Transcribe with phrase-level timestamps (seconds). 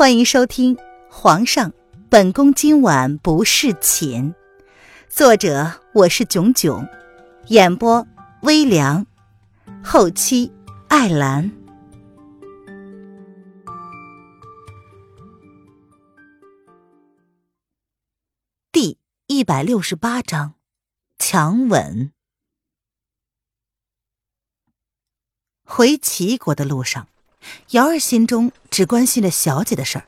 [0.00, 0.76] 欢迎收听
[1.10, 1.74] 《皇上，
[2.08, 4.32] 本宫今晚不侍寝》，
[5.10, 6.88] 作者我是囧囧，
[7.48, 8.08] 演播
[8.40, 9.06] 微凉，
[9.84, 10.50] 后期
[10.88, 11.52] 艾兰。
[18.72, 18.96] 第
[19.26, 20.54] 一百六十八章，
[21.18, 22.10] 强吻。
[25.62, 27.06] 回齐国的路上。
[27.70, 30.04] 瑶儿心中只关心着小姐的事儿，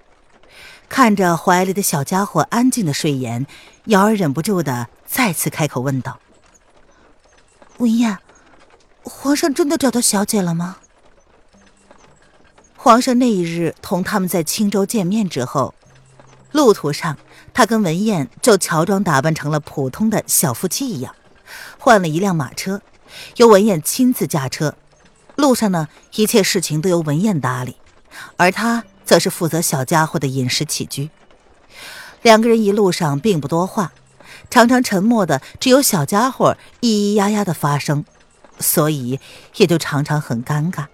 [0.88, 3.46] 看着怀里的小家伙安静的睡颜，
[3.84, 6.18] 瑶儿忍不住的再次开口问道
[7.78, 8.18] ：“文燕，
[9.02, 10.78] 皇上真的找到小姐了吗？”
[12.76, 15.72] 皇上那一日同他们在青州见面之后，
[16.50, 17.16] 路途上
[17.54, 21.14] 他跟文燕就乔装打扮成了普通的小夫妻一样，
[21.78, 22.82] 换了一辆马车，
[23.36, 24.74] 由文燕亲自驾车。
[25.42, 27.74] 路上呢，一切事情都由文燕打理，
[28.36, 31.10] 而他则是负责小家伙的饮食起居。
[32.22, 33.90] 两个人一路上并不多话，
[34.50, 38.04] 常常沉默的只有小家伙咿咿呀呀的发声，
[38.60, 39.18] 所以
[39.56, 40.86] 也就常常很尴尬。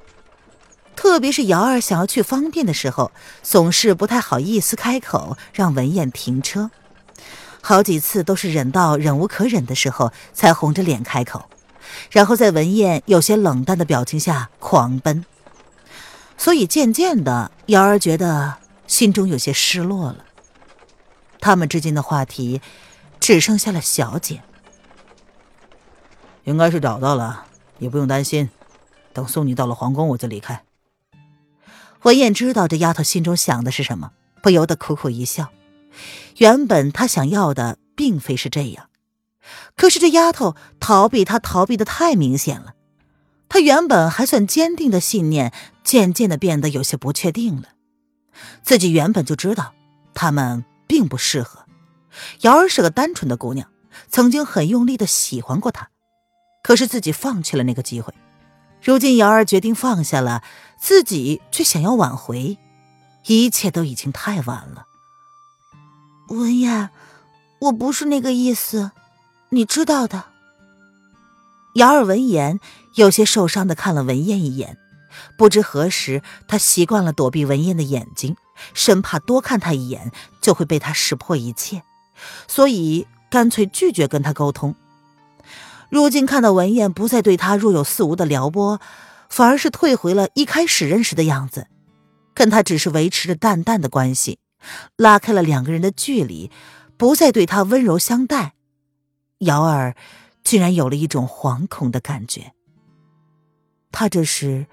[0.96, 3.12] 特别是瑶儿想要去方便的时候，
[3.42, 6.70] 总是不太好意思开口让文燕停车，
[7.60, 11.50] 好几次都是忍到忍无可忍的时候，才红着脸开口。
[12.10, 15.24] 然后在文燕有些冷淡的表情下狂奔，
[16.36, 20.24] 所以渐渐的，瑶儿觉得心中有些失落了。
[21.40, 22.60] 他们之间的话题
[23.20, 24.42] 只剩下了小姐。
[26.44, 27.44] 应该是找到了，
[27.78, 28.48] 也不用担心。
[29.12, 30.62] 等送你到了皇宫，我就离开。
[32.02, 35.48] 文燕知道这丫头心中想的是什么，不由得苦苦一笑。
[36.36, 38.88] 原本她想要的并非是这样。
[39.76, 42.74] 可是这丫头逃避他，逃避的太明显了。
[43.48, 47.68] 他原本还算坚定的信念，渐渐的变得有些不确定了。
[48.62, 49.72] 自己原本就知道
[50.14, 51.64] 他们并不适合。
[52.42, 53.70] 瑶儿是个单纯的姑娘，
[54.08, 55.88] 曾经很用力的喜欢过他，
[56.62, 58.12] 可是自己放弃了那个机会。
[58.82, 60.42] 如今瑶儿决定放下了，
[60.78, 62.58] 自己却想要挽回，
[63.26, 64.84] 一切都已经太晚了。
[66.28, 66.90] 文燕，
[67.60, 68.92] 我不是那个意思。
[69.50, 70.24] 你知道的。
[71.74, 72.60] 姚儿闻言，
[72.94, 74.78] 有些受伤的看了文燕一眼。
[75.36, 78.36] 不知何时，他习惯了躲避文燕的眼睛，
[78.74, 81.82] 生怕多看他一眼就会被他识破一切，
[82.46, 84.74] 所以干脆拒绝跟他沟通。
[85.88, 88.80] 如今看到文燕不再对他若有似无的撩拨，
[89.28, 91.66] 反而是退回了一开始认识的样子，
[92.34, 94.38] 跟他只是维持着淡淡的关系，
[94.96, 96.50] 拉开了两个人的距离，
[96.96, 98.52] 不再对他温柔相待。
[99.38, 99.94] 瑶儿
[100.42, 102.52] 竟然有了一种惶恐的感觉。
[103.90, 104.66] 他这是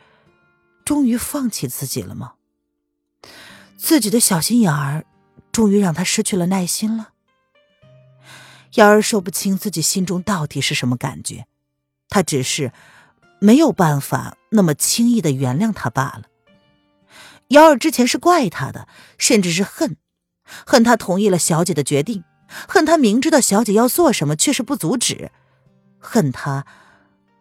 [0.84, 2.34] 终于放弃自己了吗？
[3.78, 5.06] 自己的小心眼儿
[5.52, 7.10] 终于让他失去了耐心了。
[8.76, 11.48] 瑶儿说不清自己心中到底是什么感觉，
[12.10, 12.74] 他只是
[13.40, 16.24] 没有办法那么轻易的原谅他罢了。
[17.50, 18.88] 瑶儿之前是怪他的，
[19.18, 19.98] 甚至是恨，
[20.66, 22.24] 恨他同意了小姐的决定。
[22.48, 25.32] 恨他明知道小姐要做什么，却是不阻止；
[26.00, 26.66] 恨他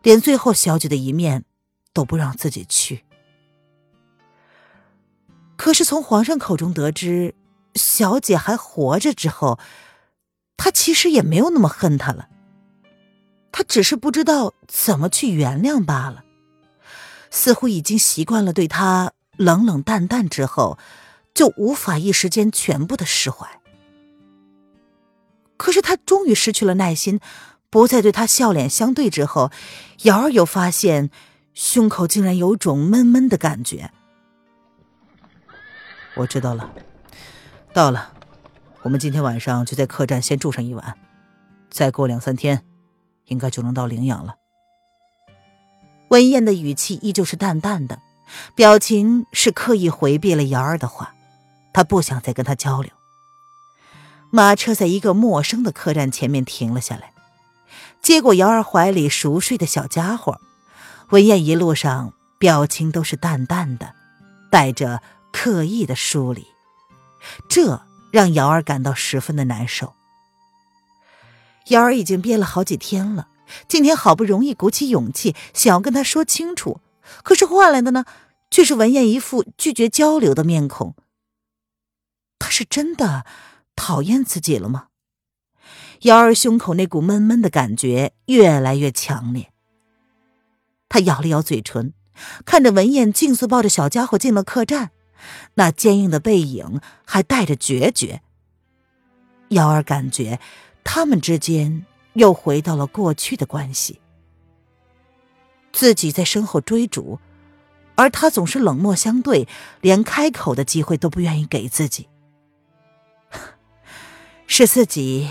[0.03, 1.45] 连最后小姐的一面
[1.93, 3.05] 都不让自己去。
[5.57, 7.35] 可是从皇上口中得知
[7.75, 9.59] 小姐还活着之后，
[10.57, 12.29] 他其实也没有那么恨她了。
[13.53, 16.25] 他只是不知道怎么去原谅罢了。
[17.31, 20.79] 似乎已经习惯了对他冷冷淡淡之后，
[21.33, 23.61] 就无法一时间全部的释怀。
[25.57, 27.21] 可是他终于失去了耐心，
[27.71, 29.51] 不再对他笑脸相对之后，
[30.03, 31.11] 瑶儿又发现
[31.55, 33.91] 胸口竟然有种闷闷的感觉。
[36.17, 36.73] 我知道了，
[37.73, 38.13] 到了，
[38.83, 40.97] 我们今天晚上就在客栈先住上一晚，
[41.71, 42.65] 再过两三天，
[43.27, 44.37] 应该就能到陵阳了。
[46.09, 48.01] 文燕的语气依旧是淡淡的，
[48.55, 51.15] 表情是刻意回避了瑶儿的话，
[51.73, 52.93] 他不想再跟他交流。
[54.35, 57.13] 马车在一个陌生的客栈前面停了下来，
[58.03, 60.41] 接过瑶儿怀里熟睡的小家伙，
[61.11, 63.95] 文燕一路上表情都是淡淡的，
[64.51, 65.01] 带着
[65.33, 66.45] 刻意的疏离，
[67.49, 69.95] 这让瑶儿感到十分的难受。
[71.69, 73.29] 瑶儿已经憋了好几天了，
[73.69, 76.81] 今天好不容易鼓起勇气想要跟他说清楚，
[77.23, 78.05] 可是换来的呢，
[78.51, 80.97] 却是文燕一副拒绝交流的面孔。
[82.41, 83.25] 他是真的。
[83.77, 84.89] 讨厌自己了吗？
[86.03, 89.53] 瑶儿胸口那股闷闷的感觉越来越强烈。
[90.89, 91.95] 他咬了咬嘴唇，
[92.45, 94.91] 看着文燕迅速抱着小家伙进了客栈，
[95.55, 98.21] 那坚硬的背影还带着决绝。
[99.49, 100.39] 瑶儿感觉
[100.83, 104.01] 他们之间又回到了过去的关系。
[105.73, 107.19] 自己在身后追逐，
[107.95, 109.49] 而他总是冷漠相对，
[109.81, 112.09] 连开口的机会都不愿意给自己。
[114.57, 115.29] 是自己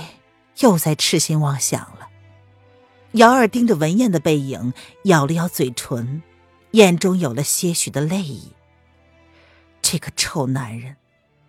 [0.60, 2.10] 又在痴心妄想了。
[3.14, 4.74] 瑶儿盯着文燕的背影，
[5.06, 6.22] 咬了咬嘴唇，
[6.72, 8.52] 眼中有了些许的泪意。
[9.82, 10.98] 这个臭男人，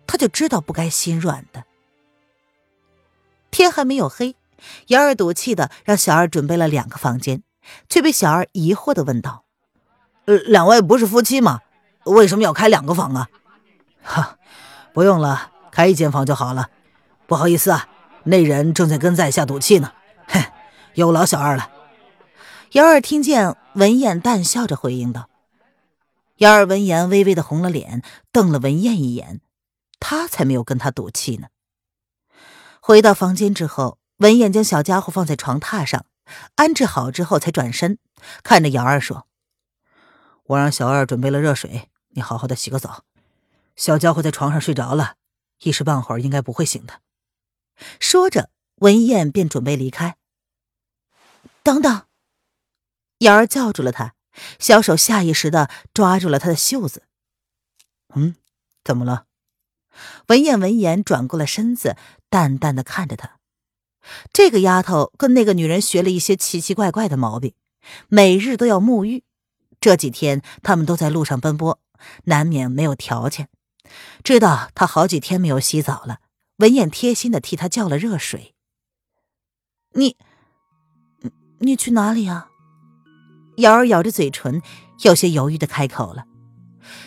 [0.07, 1.65] 他就知道不该心软的。
[3.51, 4.37] 天还没有黑，
[4.87, 7.43] 瑶儿赌气的让小二准备了两个房间，
[7.89, 9.43] 却被小二疑惑的问道
[10.23, 11.59] ：“呃，两位不是夫妻吗？
[12.05, 13.27] 为什么要开两个房啊
[14.01, 14.37] ？”“哈，
[14.93, 16.69] 不用了，开一间房就好了。
[17.27, 17.87] 不好意思啊，
[18.23, 19.93] 那人正在跟在下赌气呢。
[20.27, 20.43] 哼，
[20.93, 21.71] 有劳小二了。”
[22.71, 25.29] 瑶儿听见文燕淡笑着回应道。
[26.37, 28.01] 姚儿闻言，微微的红了脸，
[28.33, 29.39] 瞪了文燕一眼。
[29.99, 31.47] 他才没有跟他赌气呢。
[32.81, 36.05] 回到房间之后，文燕将小家伙放在床榻上，
[36.55, 37.97] 安置好之后，才转身
[38.43, 39.25] 看着姚儿说
[40.47, 43.05] ：“我让小二准备了热水，你好好的洗个澡。
[43.77, 45.13] 小家伙在床上睡着了，
[45.61, 46.95] 一时半会儿应该不会醒的。”
[47.99, 50.17] 说着，文燕便准备离开。
[51.63, 52.03] 等等，
[53.19, 54.13] 瑶儿叫住了他。
[54.59, 57.03] 小手下意识的抓住了他的袖子。
[58.13, 58.35] 嗯，
[58.83, 59.25] 怎么了？
[60.27, 61.95] 文燕闻言转过了身子，
[62.29, 63.39] 淡淡的看着他。
[64.33, 67.53] 这个丫头跟那个女人学了一些奇奇怪怪的毛病，
[68.09, 69.23] 每日都要沐浴。
[69.79, 71.79] 这几天他们都在路上奔波，
[72.25, 73.49] 难免没有条件。
[74.23, 76.19] 知道她好几天没有洗澡了，
[76.57, 78.53] 文燕贴心的替他叫了热水。
[79.93, 80.15] 你，
[81.59, 82.49] 你去哪里啊？
[83.57, 84.61] 瑶儿咬着嘴唇，
[85.03, 86.25] 有些犹豫的开口了。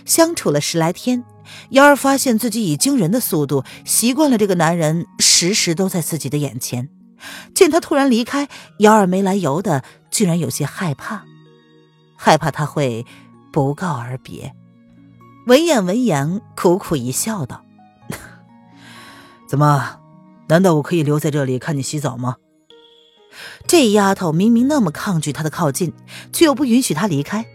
[0.04, 1.24] 相处了十来天，
[1.70, 6.88] 瑶儿发现自己以惊人的速度习惯了这个男人时时都在自己的眼前。
[7.54, 8.48] 见他突然离开，
[8.78, 11.24] 瑶儿没来由的居然有些害怕，
[12.16, 13.04] 害怕他会
[13.52, 14.54] 不告而别。
[15.46, 17.64] 文燕闻言苦苦一笑，道
[19.48, 19.98] ：“怎么？
[20.48, 22.36] 难道我可以留在这里看你洗澡吗？”
[23.66, 25.92] 这丫头明明那么抗拒他的靠近，
[26.32, 27.46] 却又不允许他离开。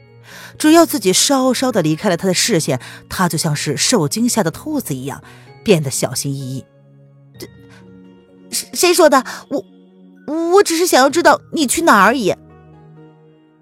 [0.57, 2.79] 只要自己稍稍的离开了他的视线，
[3.09, 5.23] 他就像是受惊吓的兔子一样，
[5.63, 6.65] 变得小心翼翼。
[7.37, 7.47] 这
[8.51, 9.23] 谁谁说的？
[9.49, 9.65] 我
[10.53, 12.33] 我只是想要知道你去哪而已。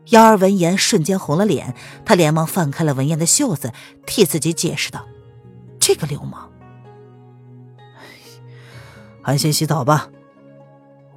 [0.10, 1.74] 幺儿闻言瞬间红了脸，
[2.06, 3.72] 他连忙放开了文燕的袖子，
[4.06, 5.06] 替自己解释道
[5.80, 6.51] ：“这个流氓，
[9.24, 10.10] 安心洗澡吧。”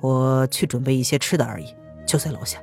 [0.00, 1.66] 我去准备一些吃的而已，
[2.06, 2.58] 就在楼下。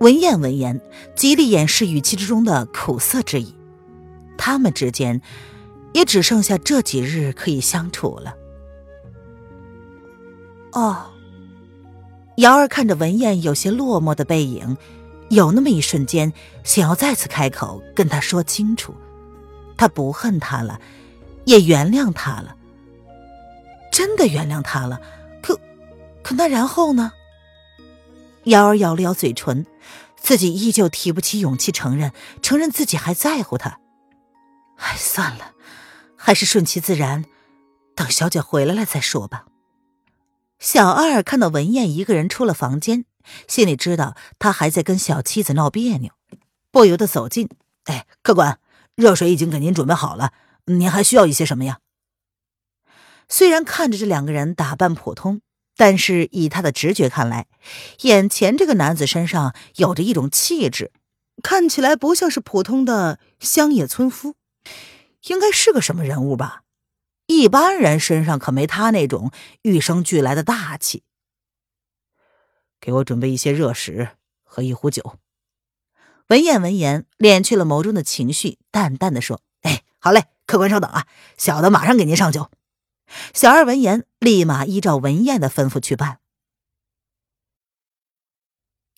[0.00, 0.80] 文燕闻言，
[1.14, 3.54] 极力掩饰语气之中的苦涩之意。
[4.36, 5.22] 他们之间，
[5.94, 8.34] 也只剩下这几日可以相处了。
[10.72, 11.06] 哦，
[12.36, 14.76] 瑶儿看着文燕有些落寞的背影，
[15.30, 16.32] 有那么一瞬间，
[16.64, 18.94] 想要再次开口跟他说清楚，
[19.76, 20.80] 他不恨他了，
[21.44, 22.56] 也原谅他了，
[23.92, 25.00] 真的原谅他了。
[25.40, 25.60] 可
[26.22, 27.12] 可那然后呢？
[28.44, 29.64] 瑶儿咬了咬嘴唇，
[30.16, 32.12] 自己依旧提不起勇气承认，
[32.42, 33.78] 承认自己还在乎他。
[34.78, 35.52] 哎，算了，
[36.16, 37.24] 还是顺其自然，
[37.94, 39.44] 等小姐回来了再说吧。
[40.58, 43.04] 小二看到文燕一个人出了房间，
[43.46, 46.10] 心里知道她还在跟小妻子闹别扭，
[46.72, 47.48] 不由得走近。
[47.84, 48.58] 哎，客官，
[48.96, 50.32] 热水已经给您准备好了，
[50.64, 51.78] 您还需要一些什么呀？
[53.28, 55.40] 虽然看着这两个人打扮普通。
[55.74, 57.46] 但是以他的直觉看来，
[58.02, 60.92] 眼前这个男子身上有着一种气质，
[61.42, 64.36] 看起来不像是普通的乡野村夫，
[65.28, 66.62] 应该是个什么人物吧？
[67.26, 71.04] 一般人身上可没他那种与生俱来的大气。
[72.78, 74.10] 给我准备一些热食
[74.44, 75.16] 和一壶酒。
[76.28, 81.06] 文燕闻言，敛去了眸中的情绪，淡淡的说：“哎，好嘞，客官稍等啊，
[81.38, 82.50] 小的马上给您上酒。”
[83.34, 86.20] 小二闻言，立马依照文燕的吩咐去办。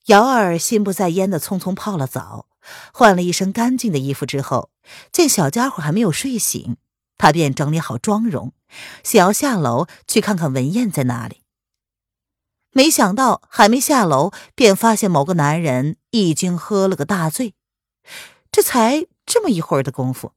[0.07, 2.47] 姚二心不在焉的匆匆泡了澡，
[2.93, 4.71] 换了一身干净的衣服之后，
[5.11, 6.77] 见小家伙还没有睡醒，
[7.17, 8.53] 他便整理好妆容，
[9.03, 11.43] 想要下楼去看看文燕在哪里。
[12.73, 17.55] 没想到还没下楼，便发现某个男人已经喝了个大醉。
[18.53, 20.33] 这才这么一会儿的功夫，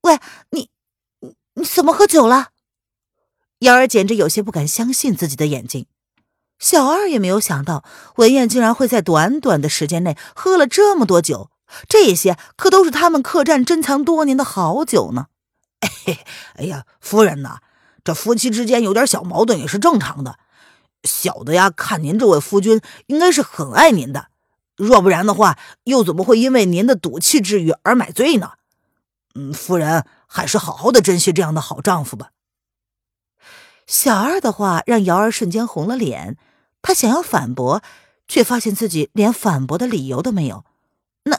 [0.00, 0.18] 喂，
[0.50, 0.71] 你。
[1.54, 2.48] 你怎么喝酒了？
[3.60, 5.86] 瑶儿简直有些不敢相信自己的眼睛。
[6.58, 7.84] 小二也没有想到
[8.16, 11.50] 文燕竟然会在短短的时间内喝了这么多酒，
[11.88, 15.26] 这些可都是他们客栈珍藏多年的好酒呢。
[16.54, 17.58] 哎，呀，夫人呐，
[18.04, 20.38] 这夫妻之间有点小矛盾也是正常的。
[21.04, 24.28] 小的呀，看您这位夫君应该是很爱您的，
[24.76, 28.52] 若不然的话，又怎么会因为您的赌气之语而买醉呢？
[29.34, 32.30] 嗯，夫人还是好好的珍惜这样的好丈夫吧。
[33.86, 36.36] 小二的话让瑶儿瞬间红了脸，
[36.80, 37.82] 她想要反驳，
[38.28, 40.64] 却发现自己连反驳的理由都没有。
[41.24, 41.38] 那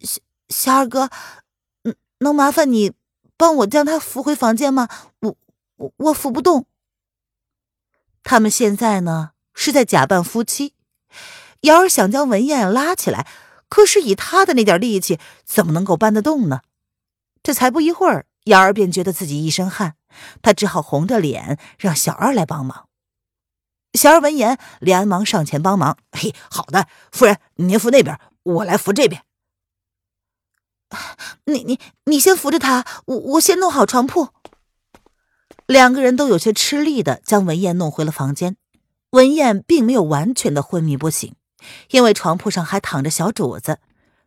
[0.00, 1.10] 小小二哥，
[1.82, 2.92] 嗯，能麻烦你
[3.36, 4.88] 帮我将他扶回房间吗？
[5.20, 5.36] 我
[5.76, 6.66] 我我扶不动。
[8.22, 10.74] 他们现在呢是在假扮夫妻，
[11.62, 13.26] 瑶儿想将文燕拉起来，
[13.68, 16.60] 可是以他的那点力气，怎么能够搬得动呢？
[17.44, 19.94] 这才不一会儿，瑶儿便觉得自己一身汗，
[20.42, 22.88] 她只好红着脸让小二来帮忙。
[23.92, 25.98] 小二闻言，连忙上前帮忙。
[26.10, 29.22] 嘿，好的，夫人，您扶那边，我来扶这边。
[31.44, 34.30] 你你你先扶着他，我我先弄好床铺。
[35.66, 38.56] 两个人都有些吃力的将文燕弄回了房间。
[39.10, 41.34] 文燕并没有完全的昏迷不醒，
[41.90, 43.78] 因为床铺上还躺着小主子，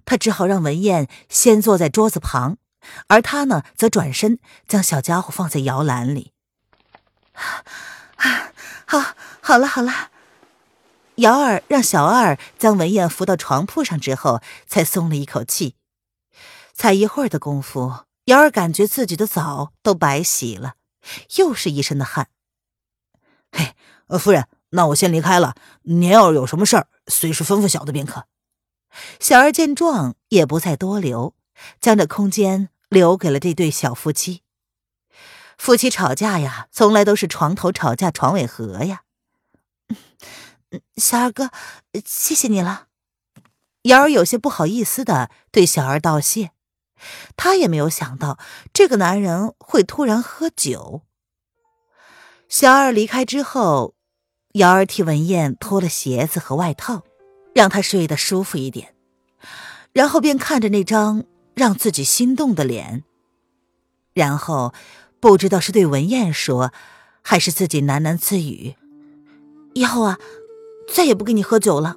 [0.05, 2.57] 他只好让文燕先坐在桌子旁，
[3.08, 6.34] 而他呢，则转身将小家伙放在摇篮里。
[7.34, 8.51] 啊，
[8.86, 10.12] 好，好了，好了。
[11.15, 15.75] 瑶儿让小二将文燕扶到床铺上之后，才松了一口气。
[16.74, 20.75] 才一会儿的功夫，瑶儿感觉自己的澡都白洗了。
[21.38, 22.29] 又是一身的汗。
[23.51, 23.74] 嘿，
[24.20, 25.56] 夫人，那我先离开了。
[25.84, 28.25] 您要是有什么事儿，随时吩咐小的便可。
[29.20, 31.34] 小二见状，也不再多留，
[31.79, 34.44] 将这空间留给了这对小夫妻。
[35.58, 39.01] 夫妻吵架呀，从来都是床头吵架床尾和呀。
[40.98, 41.50] 小二哥，
[42.06, 42.88] 谢谢你了。
[43.84, 46.51] 瑶儿有些不好意思的对小二道谢。
[47.36, 48.39] 他也没有想到
[48.74, 51.03] 这个男人会突然喝酒。
[52.50, 53.94] 小二离开之后，
[54.53, 57.03] 瑶儿替文燕脱了鞋子和外套，
[57.53, 58.96] 让她睡得舒服一点，
[59.94, 61.24] 然后便看着那张
[61.58, 63.04] 让自己心动的脸，
[64.14, 64.76] 然后
[65.20, 66.72] 不知道是对文燕说，
[67.24, 68.76] 还是自己喃喃自语
[69.74, 70.20] ：“以后啊，
[70.94, 71.96] 再也不跟你喝酒了。”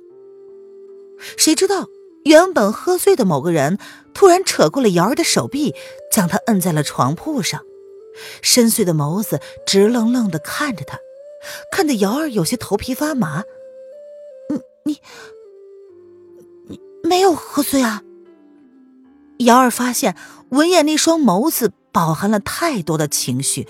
[1.37, 1.87] 谁知道？
[2.25, 3.79] 原本喝醉的某个人
[4.15, 5.75] 突然扯过了瑶儿的手臂，
[6.11, 7.63] 将她摁在了床铺上，
[8.41, 10.99] 深邃的眸子直愣愣的看着她，
[11.71, 13.45] 看得瑶儿有些头皮发麻。
[14.49, 15.01] 你你
[16.69, 18.03] 你没有喝醉啊？
[19.41, 20.17] 瑶儿发现
[20.51, 23.67] 文燕那双眸子饱含了太多的情绪，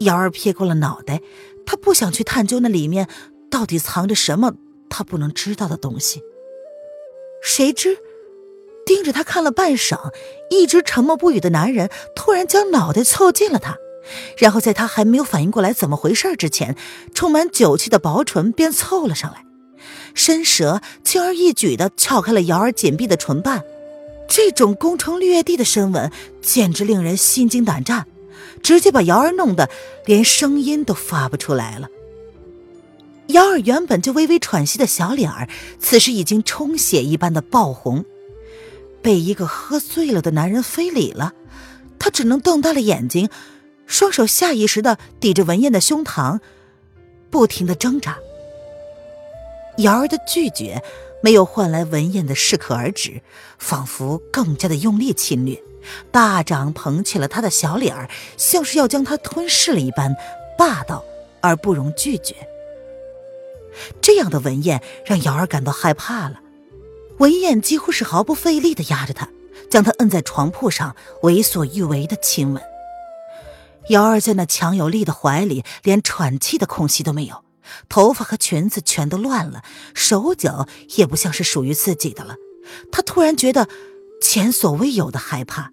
[0.00, 1.20] 瑶儿撇过了脑袋，
[1.64, 3.08] 她不想去探究那里面
[3.50, 4.54] 到底藏着什么
[4.88, 6.20] 她不能知道的东西。
[7.42, 7.96] 谁知，
[8.84, 10.12] 盯着他看了半晌，
[10.50, 13.76] 一直沉默不语的男人突然将脑袋凑近了他，
[14.36, 16.76] 然后在他还没有反应过来怎么回事之前，
[17.14, 19.44] 充满酒气的薄唇便凑了上来，
[20.14, 23.62] 伸舌轻而易举地撬开了瑶儿紧闭的唇瓣。
[24.34, 26.10] 这种攻城略地的深吻
[26.40, 28.06] 简直令人心惊胆战，
[28.62, 29.68] 直接把瑶儿弄得
[30.06, 31.90] 连声音都发不出来了。
[33.26, 38.06] 瑶儿原本就微微喘息的小脸儿，此时已经充血一般的爆红，
[39.02, 41.34] 被一个喝醉了的男人非礼了，
[41.98, 43.28] 她只能瞪大了眼睛，
[43.86, 46.40] 双手下意识的抵着文燕的胸膛，
[47.28, 48.16] 不停的挣扎。
[49.76, 50.82] 瑶儿的拒绝
[51.22, 53.22] 没有换来文燕的适可而止，
[53.58, 55.62] 仿佛更加的用力侵略，
[56.10, 60.14] 大掌捧起了她的小脸儿，像是要将她吞噬了一般，
[60.58, 61.04] 霸道
[61.40, 62.34] 而不容拒绝。
[64.00, 66.40] 这样的文燕让瑶儿感到害怕了。
[67.18, 69.28] 文燕几乎是毫不费力地压着他，
[69.70, 72.62] 将他摁在床铺上，为所欲为的亲吻。
[73.88, 77.42] 瑶儿在那强有力的怀里，连喘气的空隙都没有，
[77.88, 79.62] 头发和裙子全都乱了，
[79.94, 80.66] 手脚
[80.96, 82.36] 也不像是属于自己的了。
[82.90, 83.68] 她突然觉得
[84.20, 85.72] 前所未有的害怕。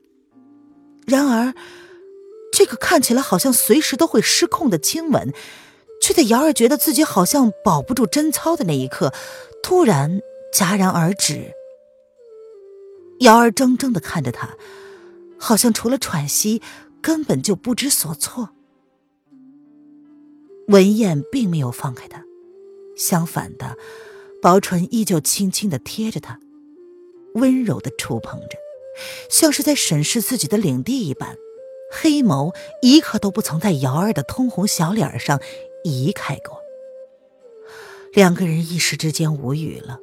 [1.06, 1.54] 然而，
[2.52, 5.34] 这个看起来好像随时都会失控的亲吻。
[6.02, 9.14] 却在瑶儿觉得自己好像保不住贞操的那一刻，
[9.62, 10.22] 突然
[10.54, 11.52] 戛然而止。
[13.20, 14.56] 瑶儿怔怔的看着他，
[15.38, 16.62] 好像除了喘息，
[17.02, 18.52] 根本就不知所措。
[20.70, 22.24] 文燕并没有放开他，
[22.96, 23.76] 相反的，
[24.40, 26.40] 薄唇依旧轻轻的贴着他，
[27.34, 28.58] 温柔的触碰着，
[29.32, 31.36] 像是在审视自己的领地一般，
[31.92, 35.42] 黑眸一刻都不曾在瑶儿的通红小脸上。
[35.84, 36.60] 移开过，
[38.12, 39.98] 两个人一时之间无语了。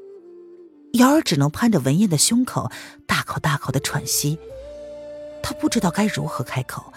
[0.94, 2.70] 瑶儿只能攀着文燕的胸口，
[3.06, 4.38] 大口大口的喘息。
[5.42, 6.92] 他不知道该如何开口，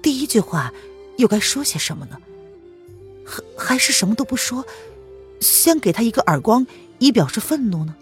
[0.00, 0.72] 第一句话
[1.18, 2.16] 又该说些什么呢？
[3.24, 4.64] 还还是什么都不说，
[5.40, 6.66] 先给他一个耳光，
[6.98, 7.94] 以表示愤怒呢？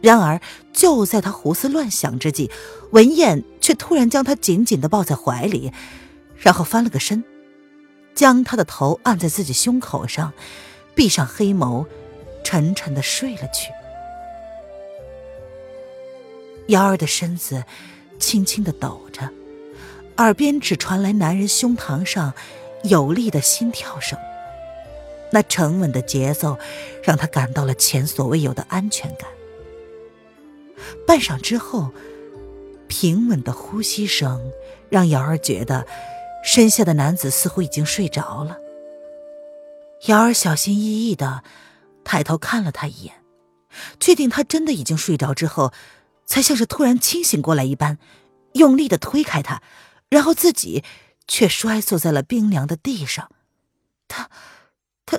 [0.00, 0.40] 然而，
[0.72, 2.50] 就在他胡思乱想之际，
[2.90, 5.72] 文燕却突然将他紧紧的抱在怀里，
[6.36, 7.22] 然后翻了个身，
[8.14, 10.32] 将他的头按在自己胸口上，
[10.94, 11.86] 闭上黑眸，
[12.42, 13.70] 沉沉的睡了去。
[16.66, 17.64] 瑶儿的身子
[18.18, 19.30] 轻轻的抖着，
[20.16, 22.34] 耳边只传来男人胸膛上
[22.84, 24.18] 有力的心跳声。
[25.30, 26.58] 那沉稳的节奏，
[27.02, 29.28] 让他感到了前所未有的安全感。
[31.06, 31.90] 半晌之后，
[32.86, 34.52] 平稳的呼吸声
[34.90, 35.86] 让瑶儿觉得
[36.44, 38.58] 身下的男子似乎已经睡着了。
[40.06, 41.42] 瑶儿小心翼翼的
[42.04, 43.14] 抬头看了他一眼，
[44.00, 45.72] 确定他真的已经睡着之后，
[46.26, 47.98] 才像是突然清醒过来一般，
[48.54, 49.62] 用力的推开他，
[50.10, 50.84] 然后自己
[51.32, 53.30] 却摔坐在了冰凉的地上。
[54.06, 54.28] 他，
[55.06, 55.18] 他，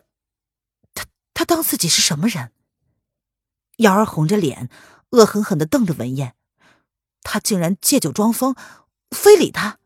[0.94, 2.52] 他，他当自己是什么人？
[3.78, 4.70] 瑶儿红着脸。
[5.10, 6.36] 恶狠狠的瞪着文燕，
[7.22, 8.56] 他竟然借酒装疯，
[9.12, 9.78] 非礼他。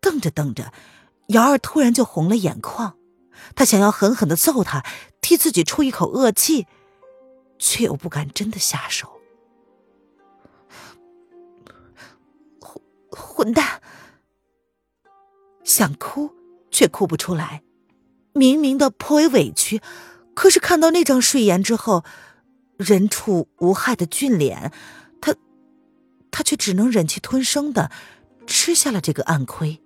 [0.00, 0.72] 瞪着瞪着，
[1.28, 2.96] 瑶儿突然就红了眼眶，
[3.54, 4.86] 他想要狠狠的揍他，
[5.20, 6.66] 替自己出一口恶气，
[7.58, 9.20] 却又不敢真的下手。
[12.60, 13.82] 混混蛋！
[15.68, 16.32] 想哭
[16.70, 17.62] 却哭不出来，
[18.32, 19.82] 明明的颇为委屈，
[20.34, 22.04] 可是看到那张睡颜之后。
[22.78, 24.72] 人畜无害的俊脸，
[25.20, 25.34] 他，
[26.30, 27.90] 他却只能忍气吞声的
[28.46, 29.80] 吃下了这个暗亏。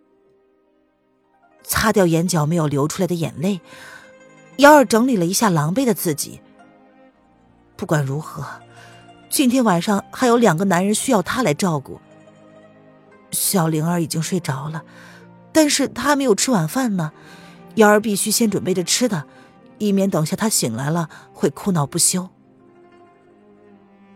[1.63, 3.63] 擦掉眼角没有流出来的眼泪，
[4.59, 6.43] 瑶儿整理了一下狼狈的自己。
[7.75, 8.45] 不管如何，
[9.31, 11.99] 今天晚上还有两个男人需要他来照顾。
[13.31, 14.85] 小灵儿已经睡着了，
[15.53, 17.13] 但是他还没有吃晚饭呢，
[17.75, 19.25] 瑶儿必须先准备着吃的，
[19.79, 22.31] 以免等下他醒来了会哭闹不休。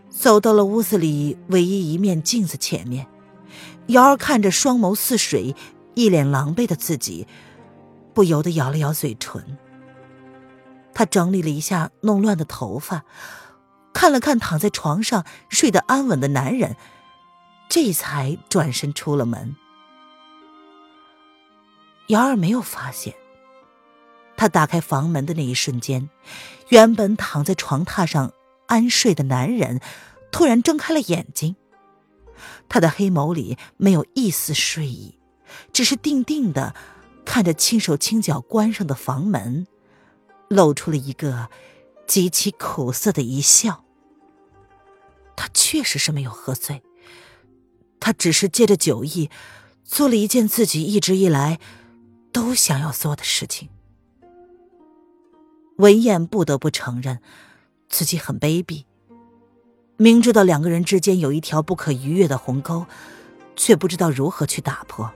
[0.09, 3.05] 走到了屋子里唯一一面镜子前面，
[3.87, 5.55] 瑶儿看着双眸似水、
[5.93, 7.27] 一脸狼狈的自己，
[8.15, 9.57] 不由得咬了咬嘴唇。
[10.95, 13.05] 她整理了一下弄乱的头发，
[13.93, 16.75] 看了看躺在床上睡得安稳的男人，
[17.69, 19.55] 这才转身出了门。
[22.07, 23.15] 瑶儿没有发现，
[24.35, 26.09] 他打开房门的那一瞬间，
[26.69, 28.33] 原本躺在床榻上。
[28.69, 29.79] 安睡的男人
[30.29, 31.55] 突然睁开了眼睛，
[32.67, 35.17] 他的黑眸里没有一丝睡意，
[35.71, 36.75] 只是定定的
[37.23, 39.67] 看着轻手轻脚关上的房门，
[40.49, 41.49] 露出了一个
[42.05, 43.85] 极其苦涩的一笑。
[45.37, 46.83] 他确实是没有喝醉，
[48.01, 49.29] 他只是借着酒意，
[49.85, 51.57] 做了一件自己一直以来
[52.37, 53.67] 都想要做的事情。
[55.77, 57.19] 文燕不得不承认。
[57.89, 58.83] 自己很卑鄙，
[59.95, 62.85] 明知道两个人之间有一条不可逾越的鸿沟，
[63.55, 65.09] 却不知道如何去打破，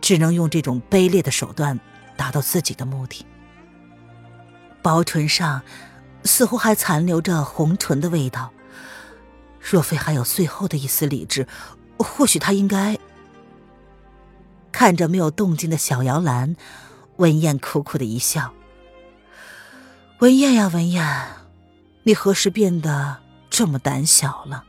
[0.00, 1.78] 只能用这种卑劣的手段
[2.16, 3.26] 达到自己的目的。
[4.80, 5.60] 薄唇上
[6.24, 8.50] 似乎还残留着红唇的味道，
[9.60, 11.46] 若非还有最后的一丝理智，
[11.98, 12.98] 或许他应该……
[14.76, 16.54] 看着没有动静的小摇篮，
[17.16, 18.52] 文燕苦苦的一笑
[20.20, 21.02] ：“文燕呀，文燕。”
[22.04, 23.16] 你何时变得
[23.48, 24.66] 这么胆小了？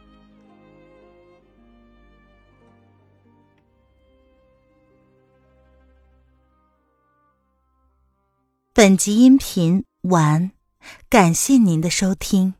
[8.71, 10.51] 本集音频完，
[11.09, 12.53] 感谢您的收听。